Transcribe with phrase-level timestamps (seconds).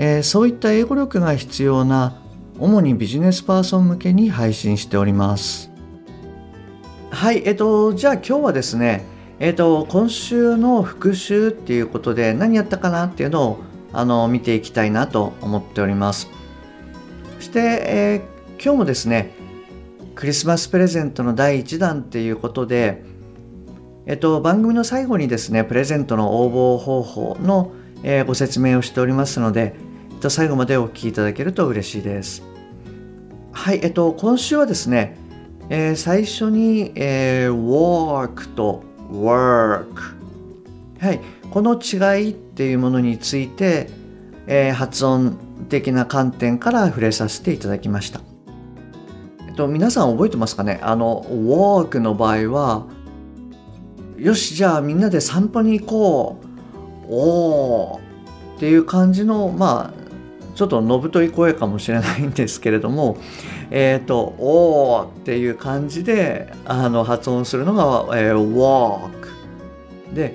[0.00, 2.22] えーそういった英語力が必要な
[2.58, 5.70] 主にビジネスパーソン向けに配信しております。
[7.10, 9.04] はいえっとじゃあ今日はですね
[9.40, 13.58] えっと今週の復習っていうことで何やったかなっていうのを
[13.92, 16.28] あの見ていきたいなと思っております。
[17.36, 19.34] そして、えー今日もですね
[20.16, 23.04] クリスマスプレゼントの第1弾っていうことで
[24.08, 29.74] えっと、番組の最後にですね、プレゼントの応募方法の、えーご説明をしておりますので、
[30.18, 32.42] えっと、最後までお聞きいただけると嬉しいです。
[33.52, 35.16] はい、えっと、今週はですね、
[35.68, 39.86] えー最初に、えー walk と work。
[40.98, 41.20] はい、
[41.52, 43.90] この違いっていうものについて、
[44.48, 45.38] えー発音
[45.68, 48.20] 的な観点から触れさせていただきました。
[49.46, 50.80] えっと、皆さん覚えてますかね？
[50.82, 52.86] あの、walk の場合は、
[54.16, 56.40] よしじゃあみんなで散歩に行こ
[57.04, 59.97] うおーっていう感じのまあ
[60.58, 63.16] ちょっとのぶとい声かもしれないんですけれども
[63.70, 69.10] えっ、と「おー」っていう感じであの発音するのが「えー walk」
[70.12, 70.34] で、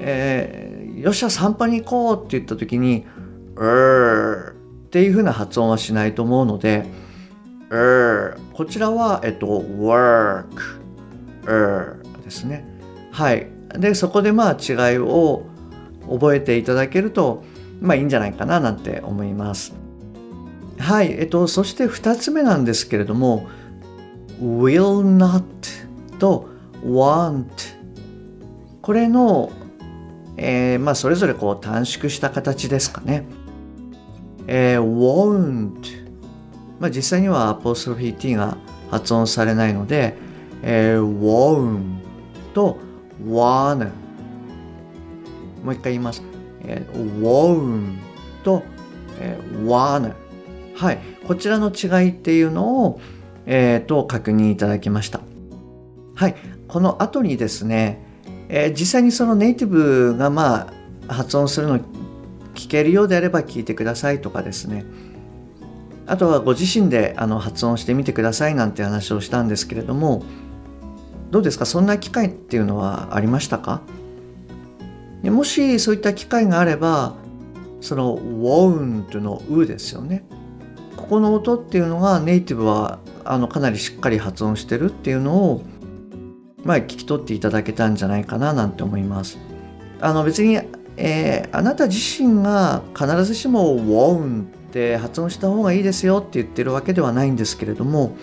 [0.00, 3.06] えーよっしゃ散歩に行こう」って言った時に
[3.56, 4.54] 「うー」っ
[4.90, 6.84] ていう風な発音はしないと思うので
[7.70, 9.46] 「うー」こちらはえっと
[9.80, 10.44] 「work」
[11.48, 12.62] 「うー」ですね。
[13.10, 13.46] はい。
[13.78, 15.44] で、そこでまあ違いを
[16.10, 17.42] 覚えていただけると、
[17.80, 19.74] まあいいんじゃないかななんて思います。
[20.78, 21.12] はい。
[21.12, 23.48] えっと、そして2つ目なんですけれども、
[24.40, 25.42] will not
[26.18, 26.48] と
[26.84, 27.46] want
[28.82, 29.50] これの、
[30.36, 33.24] えーまあそれぞれこう短縮した形ですかね。
[34.46, 36.06] えー won't
[36.78, 38.58] まあ実際にはアポストロフィー t が
[38.90, 40.16] 発音されないので、
[40.62, 41.80] えー won't
[42.54, 42.78] と
[43.24, 43.90] wanna
[45.64, 46.35] もう一回言います。
[46.66, 47.96] えー won't
[48.44, 48.62] と、
[49.20, 50.12] えーナー
[50.74, 50.98] はい。
[51.26, 53.00] こちらの違いっていうのを、
[53.46, 55.20] えーと確認いただきました。
[56.14, 56.34] はい。
[56.68, 58.04] この後にですね、
[58.48, 60.72] えー実際にそのネイティブがま
[61.08, 61.78] あ発音するの
[62.54, 64.84] 聞けるようであれば聞いてくださいとかですね。
[66.06, 70.22] あとはご自身であの発音してみてくださいなんて話をしたんですけれども、
[71.30, 71.66] どうですか？
[71.66, 73.82] そんな機会っていうのはありましたか？
[75.30, 77.14] もしそういった機会があれば
[77.80, 80.24] その won't の「う」ですよね。
[80.96, 85.62] ここの音っていうのがネイティブはあのかなりしっかり発音してるっていうのを
[86.64, 89.38] まあ聞き取っていただけたんじゃないかななんて思います。
[90.00, 90.58] あの別に、
[90.96, 98.16] えーあなた自身が必ずしも won't って発音した方がいいですよって言ってるわけではないんですけれども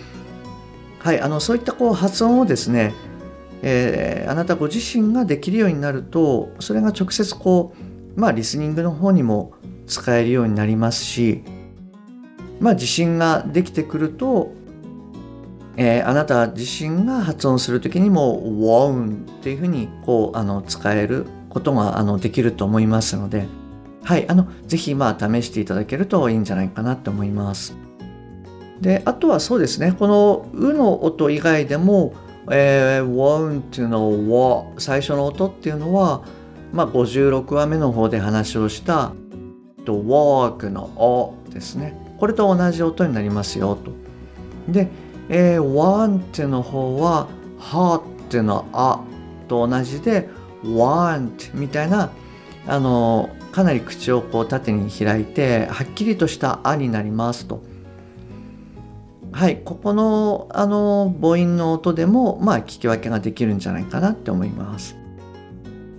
[1.04, 2.94] はい、あのそういったこう発音をですね、
[3.64, 7.74] えーあなたご自身ができるようになるとそれが直接こ
[8.16, 9.54] うまあリスニングの方にも
[9.88, 11.44] 使えるようになりますし
[12.60, 14.54] まあ自信ができてくると、
[15.78, 23.48] えーあなた自身が発音する時にも「won't」っていうふうにこうあの使えることがあのできると思いますので、
[24.04, 27.76] はい、あのぜひまあ試していただけるといいんじゃないかなと思います。
[28.82, 32.14] であとはそうですねこの「う」の音以外でも
[32.52, 36.22] 「えー、won't」の「wa」最初の音っていうのは、
[36.72, 39.14] まあ、56話目の方で話をした
[39.86, 43.92] 「と walk」の「お」ですねこれと同じ音になりますよと。
[44.72, 44.90] で、
[45.30, 47.28] えー、want の方は
[47.60, 48.02] 「hot」
[48.44, 49.00] の「あ」
[49.48, 50.30] と同じで
[50.64, 52.12] 「want」みたいな
[52.68, 57.62] あのかなり口をこう縦に開いてはっきりとした「あ」になりますと。
[59.34, 64.96] はい、ここのあの母音の音でもまあ聞き分けができるんじゃないかなって思います。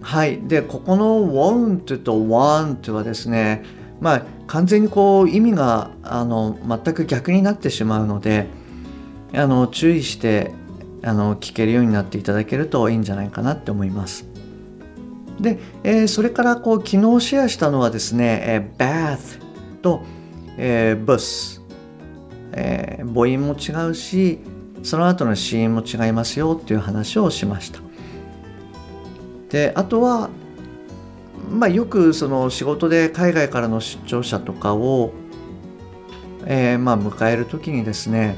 [0.01, 3.65] はい、でここの want と want はですね、
[4.01, 8.47] まあ完全にこう意味があの全く逆になってしまうので、
[9.35, 10.53] あの注意して
[11.03, 14.27] あの聞けるようになっていただけるといいんじゃないかなって思います。
[15.41, 19.41] で、えーそれからこう昨日シェアしたのはですね、えー bath
[19.83, 20.03] と、
[20.57, 21.64] えー bus
[22.57, 24.39] えー母音も違うし
[24.83, 27.81] その後の子音も違いますよっていう話をしました。
[29.51, 30.31] であとは、
[31.51, 35.13] まあ、よくその仕事で海外からの出張者とかを
[36.47, 38.37] えー、まあ、迎える時にですね、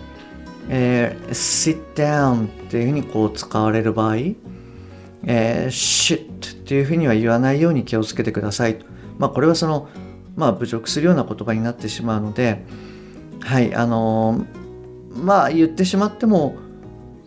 [0.69, 8.79] えー、sit down っていうふうにこう使われる場合、えー、shit っていうふうには言わないように気をつけてください。
[9.19, 9.89] まあ、これはその、
[10.37, 12.65] まあ、侮辱するような言葉になってしまうので、
[13.47, 16.57] はい、あのー、まあ、言ってしまっても、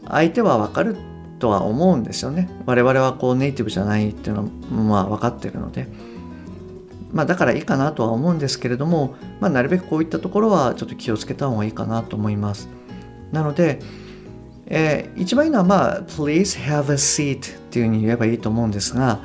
[0.06, 0.98] 相手はわかる
[1.39, 2.50] とは思うんですよね。
[2.66, 5.88] 我々はこうネイティブじゃないっていうのは、まあ、分かってるので。
[7.13, 12.68] まあ、だからいいかなとは思うんですけれども、まあ、なるべくこういったところはちょっと気をつけた方がいいかなと思います。
[13.31, 13.80] なので、
[14.68, 19.21] えー、一番いいのは、まあ、please have a seat っていうふうに言えばいいと思うんですが、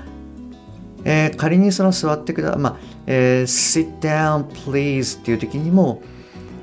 [1.04, 2.76] えー、仮にその座ってくだ、まあ
[3.06, 6.00] えー、sit down please っていう時にも、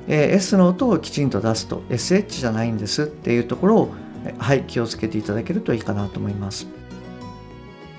[0.08, 3.94] え、S の音をきちんと出すと SH じゃないんですっていうところを、
[4.38, 6.68] はい、気をつけていただけるといいかなと思います。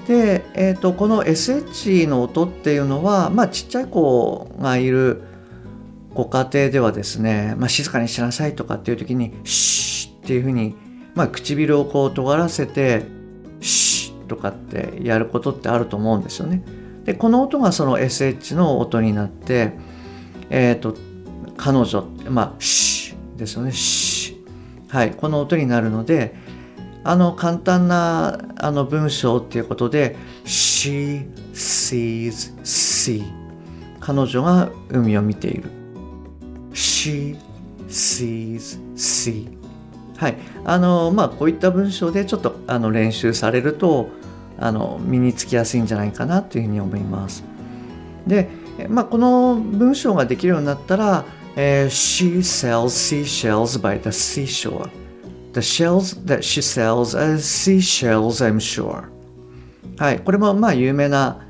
[0.06, 5.22] で、えーと、この SH の音っていうのは、まあ、ちっちゃい子がいる
[6.14, 10.75] ご家庭ではですね、まあ、静かにしなさいとかっていう時に「シー」っていうふうに、
[11.14, 13.05] まあ、唇をこう尖らせて
[13.60, 16.62] 「シー」とかってやることってあると思うんですよね。
[17.05, 19.72] でこの音がその SH の音になって
[20.50, 20.96] えっ、ー、と
[21.62, 24.42] 彼女まあ「シー」ですよね「シー」
[24.92, 25.12] はい。
[25.12, 26.34] この音になるので
[27.04, 31.24] あの簡単なあの文章っていうことで She
[31.54, 33.22] sees sea
[34.00, 35.70] 彼女が海を見ている。
[36.72, 37.38] She
[37.88, 39.46] sees sea
[40.16, 40.36] はい。
[40.64, 44.08] あのまあこういった文章でちょっとあの練習されると
[44.58, 47.44] あの身につきやすいんじゃないかなというふうに思います。
[48.26, 48.48] で、
[48.88, 51.24] まあ、この文章ができるようになったら、
[51.56, 54.88] えー、She sells seashells by the seashore
[55.52, 59.04] The shells that she sells are seashells, I'm sure.
[59.99, 61.46] はい、これもまあ有名な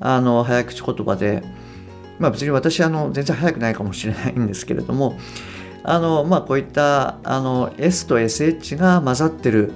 [0.00, 1.42] あの早口言葉で、
[2.18, 5.18] まあ別に私あの全然早くないかもしれないんですけれども、
[5.82, 9.72] あのまあこういったあの S と SH が混ざってる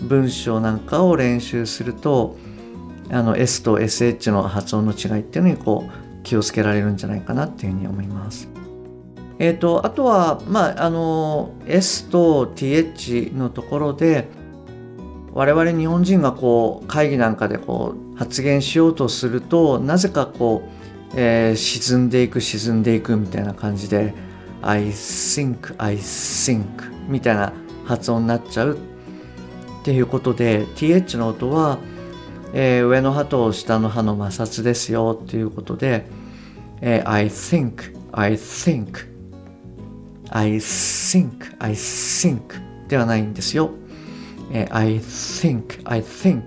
[0.00, 2.38] 文章なんかを練習すると、
[3.10, 8.61] あの S と SH の発音の違いっていうのにこう気をつけられるんじゃないかなっていうふうに思います。
[9.42, 14.28] えーと、あとは、まあ、あの S と TH のところで
[15.32, 20.68] 我々日本人がこう会議なんかでこう発言しようとするとなぜかこ
[21.12, 24.14] う、えー、沈んでいく沈んでいくみたいな感じで
[24.62, 26.64] I think I think
[27.08, 27.52] みたいな
[27.84, 31.80] 発音になっちゃうっていうことで TH の音は、
[32.54, 36.06] えー、上の歯と下の歯の摩擦ですよっていうことで、
[36.80, 39.11] えー、I think I think
[40.34, 42.40] I think, I think
[42.88, 43.70] ではないんですよ。
[44.50, 46.42] え I think, I think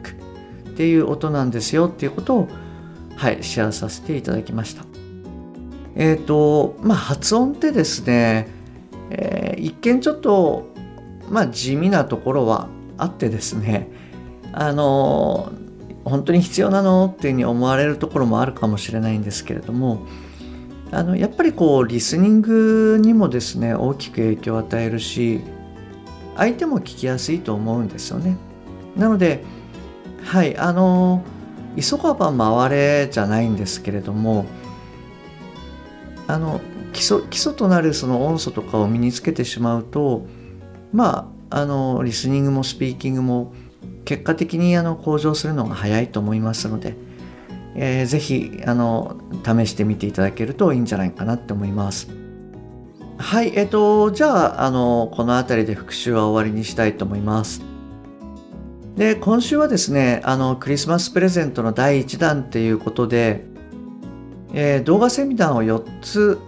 [0.72, 2.48] っていう音なんですよっていうことを、
[3.16, 4.84] はい、シェアさせていただきました。
[5.96, 8.48] えっ、ー、と、まあ、発音ってですね、
[9.12, 10.68] えー、一見ちょっと、
[11.30, 12.68] まあ、地味なところは
[12.98, 13.88] あってですね、
[14.52, 15.52] あの、
[16.04, 20.06] 本当に必要なのっていうふうに思われるところもあるかもしれないんですけれども、
[20.96, 25.42] あのやっぱりこうリスニングにもですね大きく影響を与えるし
[26.38, 28.38] 相手も聞きやすいと思うんですよね。
[28.96, 29.44] なので
[30.24, 31.22] はいあの
[31.76, 34.46] 急がば回れじゃないんですけれども
[36.28, 36.62] あの
[36.94, 40.26] 基礎基礎となるその音素とかを身につけてしまうと
[40.94, 43.54] まああのリスニングもスピーキングも
[44.06, 46.96] 結果的にあの向上するのが早いと思いますので
[47.76, 52.08] えー、ぜひあの試してみていただけるといいんじゃないかなって思います。
[53.18, 57.62] はい、えっ、ー、と、じゃあ、あの、この辺りで復習は終わりにしたいと思います。
[58.98, 63.46] で、今週はですね、あの、クリスマスプレゼントの第1弾っていうことで、
[64.54, 66.40] えー、動画セミナーを4つ、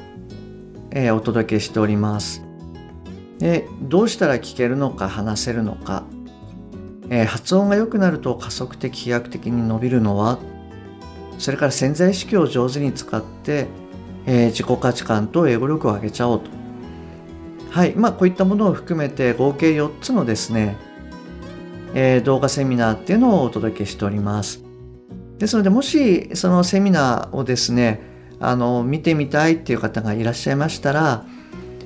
[0.91, 2.43] えー、お届けしております。
[3.39, 6.03] で、どうしたら聞けるのか話せるのか、
[7.09, 10.39] えー、発音が良くなると加速的飛躍的に伸びるのは
[11.37, 13.67] それから潜在意識を上手に使って、
[14.25, 16.49] えー、自己価値観と英語力を上げちゃおうと。
[17.69, 17.93] はい。
[17.95, 20.75] まあ、こういったものを含めて合計4つのですね、
[21.93, 24.63] えー、動画セミナーっていうのをお届けしております。
[25.37, 28.01] ですので、もしそのセミナーをですね、
[28.39, 31.25] あの、見てみたいっていう方がいらっしゃいましたら、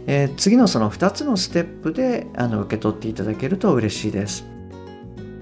[0.07, 4.45] えー、次のその2つのステップであの受け取っていただけると嬉しいです。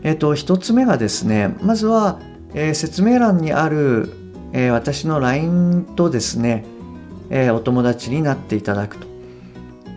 [0.03, 2.19] えっ、ー、と、1つ目がですね、まずは、
[2.53, 4.11] えー、説明欄にある、
[4.53, 6.65] えー、私の LINE とですね、
[7.29, 9.07] えー、お友達になっていただくと。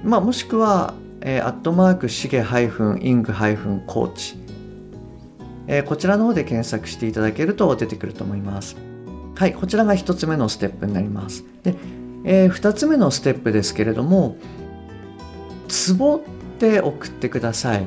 [0.05, 3.33] まあ、もしくは、えー、アットマークしげイング
[3.87, 4.37] コーチ、
[5.67, 8.77] えー、こちらの方で検索していただけると出てくると思います。
[9.35, 11.45] はい、こちらが1つ目のステップになります。
[11.63, 11.75] で、
[12.25, 14.37] えー、2つ目のステップですけれども
[15.69, 16.21] 「ツボ」っ
[16.59, 17.87] て送ってください。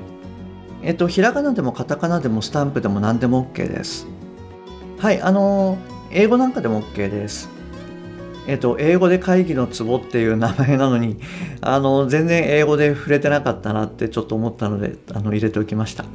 [0.81, 4.07] えっと、ひらがなでもカタカナでもスタンプでも何でも OK です。
[4.97, 5.77] はい、あの
[6.11, 7.49] 英語なんかでも OK です。
[8.47, 11.17] えっと、英語で会議のツボっていう名前なのに、
[11.61, 16.05] あの、全然英語で触れてなかったなってちょっと思ったので、あの、入れておきました。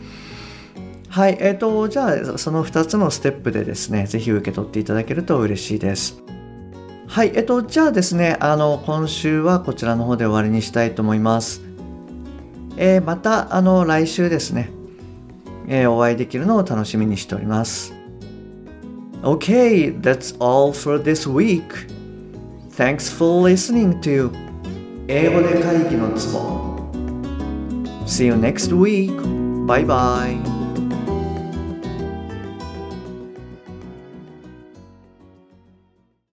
[1.08, 6.22] はい、えっと、じゃあ、その2つのステップでですね、ぜひ受け取っていただけると嬉しいです。
[7.08, 11.62] はい、えっと、じゃあですね、あの、今週はこちらの方で終わりにしたいと思います。
[12.76, 14.70] えー、また、あの、来週ですね、
[15.66, 17.99] え、お会いできるのを楽しみにしております。
[19.23, 21.87] Okay, that's all for this week.
[22.71, 24.31] Thanks for listening to
[25.07, 26.75] 英語で会議のツボ
[28.05, 29.11] See you next week.
[29.65, 30.37] Bye bye.